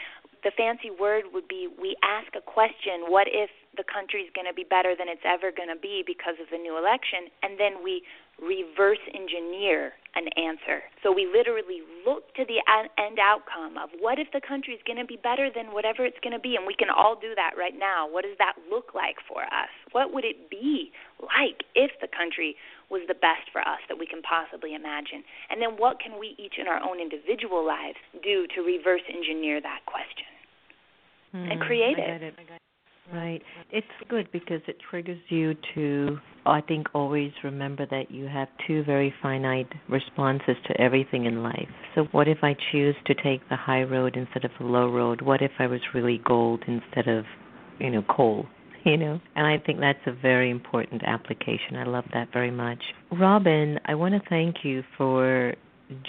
[0.44, 4.54] the fancy word would be we ask a question, what if the country's going to
[4.54, 7.84] be better than it's ever going to be because of the new election, and then
[7.84, 8.04] we
[8.42, 10.82] reverse engineer an answer.
[11.06, 14.98] So we literally look to the end outcome of what if the country is going
[14.98, 17.54] to be better than whatever it's going to be, and we can all do that
[17.54, 18.10] right now.
[18.10, 19.70] What does that look like for us?
[19.94, 20.90] What would it be
[21.22, 22.58] like if the country
[22.90, 25.22] was the best for us that we can possibly imagine?
[25.50, 29.62] And then what can we each in our own individual lives do to reverse engineer
[29.62, 30.30] that question
[31.34, 32.22] mm, and create it?
[32.22, 32.34] it.
[33.14, 33.42] Right.
[33.72, 38.84] It's good because it triggers you to, I think, always remember that you have two
[38.84, 41.70] very finite responses to everything in life.
[41.96, 45.22] So, what if I choose to take the high road instead of the low road?
[45.22, 47.24] What if I was really gold instead of,
[47.80, 48.46] you know, coal?
[48.86, 51.76] You know, and I think that's a very important application.
[51.76, 52.82] I love that very much.
[53.12, 55.56] Robin, I want to thank you for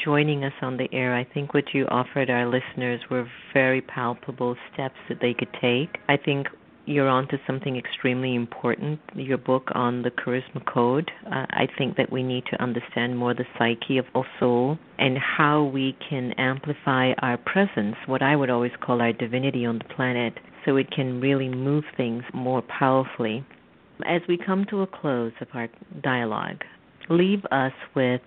[0.05, 1.13] joining us on the air.
[1.13, 5.99] I think what you offered our listeners were very palpable steps that they could take.
[6.09, 6.47] I think
[6.89, 8.99] you're onto something extremely important.
[9.15, 11.11] Your book on the charisma code.
[11.27, 15.19] Uh, I think that we need to understand more the psyche of our soul and
[15.19, 19.95] how we can amplify our presence, what I would always call our divinity on the
[19.95, 20.35] planet,
[20.65, 23.45] so it can really move things more powerfully.
[24.07, 25.69] As we come to a close of our
[26.03, 26.63] dialogue,
[27.11, 28.23] leave us with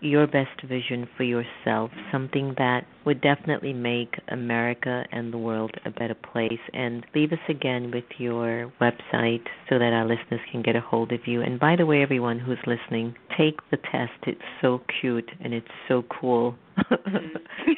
[0.00, 5.90] your best vision for yourself, something that would definitely make America and the world a
[5.90, 6.60] better place.
[6.72, 11.12] And leave us again with your website so that our listeners can get a hold
[11.12, 11.42] of you.
[11.42, 14.12] And by the way, everyone who's listening, take the test.
[14.26, 16.56] It's so cute and it's so cool.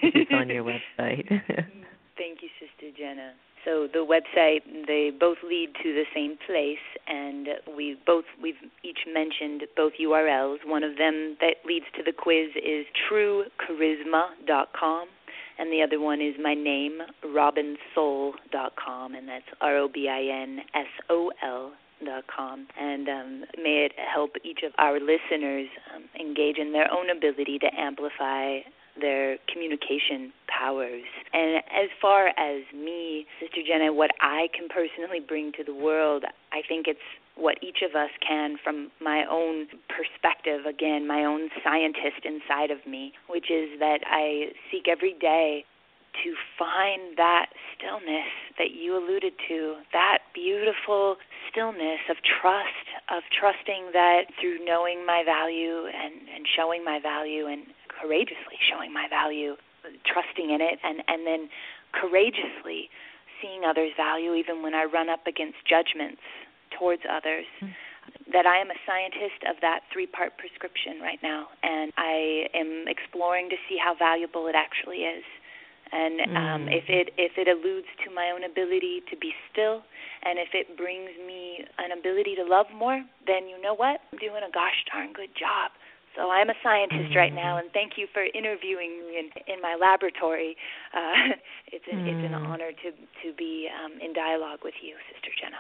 [0.03, 0.65] it's on your
[0.99, 1.29] website.
[2.17, 3.33] Thank you, Sister Jenna.
[3.65, 9.07] So the website they both lead to the same place, and we both we've each
[9.13, 10.59] mentioned both URLs.
[10.67, 15.09] One of them that leads to the quiz is truecharisma.com,
[15.59, 20.61] and the other one is my name robinsol.com, and that's R O B I N
[20.75, 21.73] S O L
[22.05, 26.89] dot com and um, may it help each of our listeners um, engage in their
[26.93, 28.59] own ability to amplify
[29.01, 31.05] their communication powers.
[31.33, 36.25] And as far as me, Sister Jenna, what I can personally bring to the world,
[36.53, 37.01] I think it's
[37.37, 42.85] what each of us can from my own perspective, again, my own scientist inside of
[42.87, 45.65] me, which is that I seek every day
[46.25, 47.47] to find that
[47.77, 51.17] stillness that you alluded to, that beautiful
[51.51, 57.47] stillness of trust, of trusting that through knowing my value and, and showing my value
[57.47, 57.63] and
[58.01, 59.57] courageously showing my value,
[60.07, 61.49] trusting in it, and, and then
[61.93, 62.91] courageously
[63.41, 66.23] seeing others' value even when I run up against judgments
[66.79, 67.47] towards others.
[67.63, 67.75] Mm.
[68.33, 72.89] That I am a scientist of that three part prescription right now, and I am
[72.89, 75.25] exploring to see how valuable it actually is.
[75.93, 76.73] And um, mm.
[76.73, 79.85] if it if it alludes to my own ability to be still,
[80.25, 82.97] and if it brings me an ability to love more,
[83.27, 84.01] then you know what?
[84.13, 85.73] I'm doing a gosh darn good job.
[86.17, 89.77] So I'm a scientist right now, and thank you for interviewing me in, in my
[89.81, 90.57] laboratory.
[90.95, 91.35] Uh,
[91.73, 92.09] it's an mm.
[92.09, 92.49] it's an mm.
[92.49, 95.59] honor to to be um, in dialogue with you, Sister Jenna.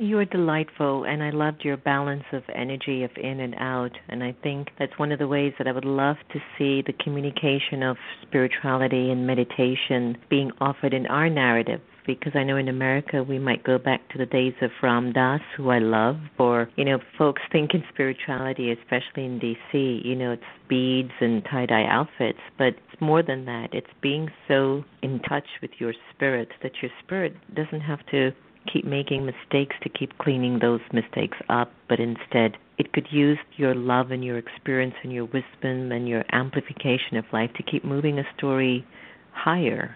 [0.00, 3.90] You are delightful, and I loved your balance of energy of in and out.
[4.08, 6.92] And I think that's one of the ways that I would love to see the
[7.02, 13.22] communication of spirituality and meditation being offered in our narrative because I know in America
[13.22, 16.84] we might go back to the days of Ram Dass, who I love, or, you
[16.84, 21.84] know, folks think in spirituality, especially in DC, you know, it's beads and tie dye
[21.84, 23.68] outfits, but it's more than that.
[23.72, 28.30] It's being so in touch with your spirit that your spirit doesn't have to
[28.72, 33.74] keep making mistakes to keep cleaning those mistakes up, but instead it could use your
[33.74, 38.18] love and your experience and your wisdom and your amplification of life to keep moving
[38.18, 38.86] a story
[39.32, 39.94] higher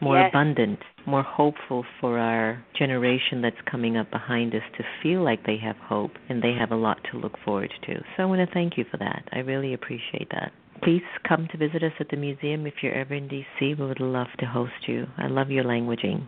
[0.00, 0.30] more yes.
[0.30, 5.58] abundant, more hopeful for our generation that's coming up behind us to feel like they
[5.58, 7.94] have hope and they have a lot to look forward to.
[8.16, 9.24] So I want to thank you for that.
[9.32, 10.52] I really appreciate that.
[10.82, 13.44] Please come to visit us at the museum if you're ever in DC.
[13.60, 15.06] We would love to host you.
[15.18, 16.26] I love your languaging.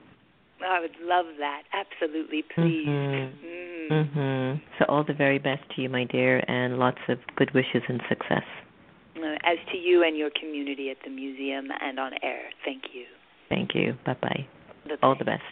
[0.66, 1.62] I would love that.
[1.72, 2.86] Absolutely, please.
[2.86, 3.46] Mm-hmm.
[3.46, 3.72] Mm.
[3.90, 4.64] Mm-hmm.
[4.78, 8.00] So all the very best to you, my dear, and lots of good wishes and
[8.08, 8.44] success.
[9.16, 12.42] Uh, as to you and your community at the museum and on air.
[12.64, 13.04] Thank you.
[13.52, 13.94] Thank you.
[14.06, 14.46] Bye bye.
[15.02, 15.42] All the best.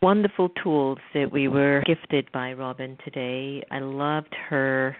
[0.00, 3.62] Wonderful tools that we were gifted by Robin today.
[3.70, 4.96] I loved her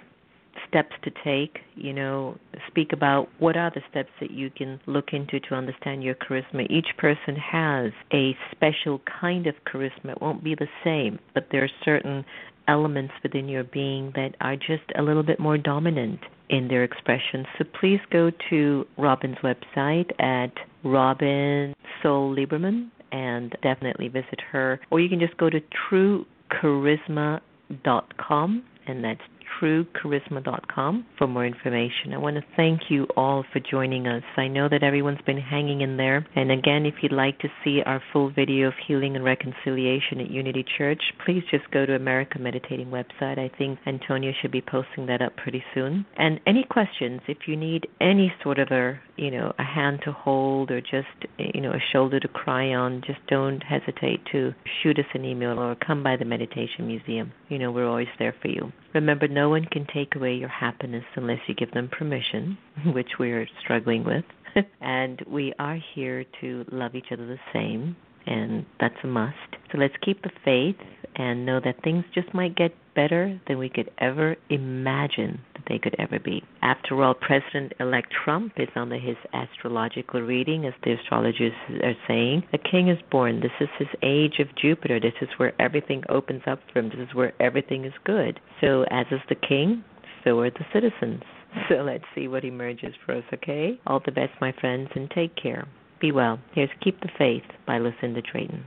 [0.69, 2.37] steps to take, you know,
[2.69, 6.69] speak about what are the steps that you can look into to understand your charisma.
[6.69, 10.11] Each person has a special kind of charisma.
[10.11, 12.27] It won't be the same, but there are certain
[12.71, 17.45] elements within your being that are just a little bit more dominant in their expression.
[17.59, 20.53] So please go to Robin's website at
[20.85, 24.81] Robin Sol Lieberman and definitely visit her.
[24.91, 25.61] Or you can just go to
[25.91, 29.21] truecharisma.com and that's
[29.61, 32.13] truecharisma.com for more information.
[32.13, 34.23] I want to thank you all for joining us.
[34.37, 36.27] I know that everyone's been hanging in there.
[36.37, 40.31] And again, if you'd like to see our full video of healing and reconciliation at
[40.31, 43.39] Unity Church, please just go to America Meditating website.
[43.39, 46.07] I think Antonia should be posting that up pretty soon.
[46.17, 50.13] And any questions, if you need any sort of a you know a hand to
[50.13, 54.99] hold or just you know a shoulder to cry on, just don't hesitate to shoot
[54.99, 57.33] us an email or come by the Meditation Museum.
[57.49, 58.73] You know we're always there for you.
[58.95, 63.47] Remember, no one can take away your happiness unless you give them permission, which we're
[63.63, 64.25] struggling with.
[64.81, 69.37] and we are here to love each other the same, and that's a must.
[69.71, 70.77] So let's keep the faith
[71.17, 75.79] and know that things just might get better than we could ever imagine that they
[75.79, 76.43] could ever be.
[76.63, 81.53] After all, President elect Trump is under his astrological reading, as the astrologers
[81.83, 82.45] are saying.
[82.53, 83.41] A king is born.
[83.41, 85.01] This is his age of Jupiter.
[85.01, 86.89] This is where everything opens up for him.
[86.89, 88.41] This is where everything is good.
[88.61, 89.85] So, as is the king,
[90.25, 91.23] so are the citizens.
[91.69, 93.81] So, let's see what emerges for us, okay?
[93.85, 95.67] All the best, my friends, and take care.
[96.01, 96.39] Be well.
[96.55, 98.65] Here's Keep the Faith by Lucinda Drayton.